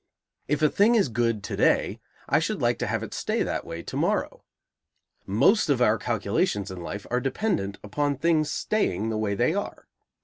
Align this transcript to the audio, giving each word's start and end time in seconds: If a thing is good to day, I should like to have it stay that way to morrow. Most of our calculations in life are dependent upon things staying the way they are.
If 0.47 0.63
a 0.63 0.69
thing 0.69 0.95
is 0.95 1.09
good 1.09 1.43
to 1.43 1.55
day, 1.55 1.99
I 2.27 2.39
should 2.39 2.59
like 2.59 2.79
to 2.79 2.87
have 2.87 3.03
it 3.03 3.13
stay 3.13 3.43
that 3.43 3.65
way 3.67 3.83
to 3.83 3.95
morrow. 3.95 4.43
Most 5.27 5.69
of 5.69 5.79
our 5.79 5.99
calculations 5.99 6.71
in 6.71 6.81
life 6.81 7.05
are 7.11 7.21
dependent 7.21 7.77
upon 7.83 8.17
things 8.17 8.49
staying 8.49 9.11
the 9.11 9.17
way 9.19 9.35
they 9.35 9.53
are. 9.53 9.85